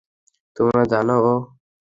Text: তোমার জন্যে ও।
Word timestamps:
তোমার 0.57 0.83
জন্যে 0.91 1.15
ও। 1.23 1.33